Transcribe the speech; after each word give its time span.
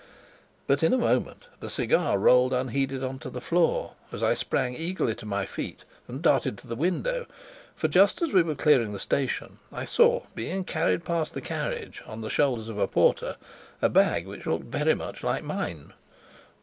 But 0.65 0.81
in 0.81 0.93
a 0.93 0.97
moment 0.97 1.45
the 1.59 1.69
cigar 1.69 2.17
rolled 2.17 2.53
unheeded 2.55 3.03
on 3.03 3.19
to 3.19 3.29
the 3.29 3.39
floor, 3.39 3.93
as 4.11 4.23
I 4.23 4.33
sprang 4.33 4.75
eagerly 4.75 5.13
to 5.13 5.27
my 5.27 5.45
feet 5.45 5.83
and 6.07 6.23
darted 6.23 6.57
to 6.57 6.65
the 6.67 6.75
window. 6.75 7.27
For 7.75 7.87
just 7.87 8.19
as 8.23 8.33
we 8.33 8.41
were 8.41 8.55
clearing 8.55 8.93
the 8.93 8.99
station, 8.99 9.59
I 9.71 9.85
saw 9.85 10.23
being 10.33 10.63
carried 10.63 11.05
past 11.05 11.35
the 11.35 11.41
carriage, 11.41 12.01
on 12.07 12.21
the 12.21 12.31
shoulders 12.31 12.67
of 12.67 12.79
a 12.79 12.87
porter, 12.87 13.35
a 13.79 13.89
bag 13.89 14.25
which 14.25 14.47
looked 14.47 14.65
very 14.65 14.95
much 14.95 15.21
like 15.21 15.43
mine. 15.43 15.93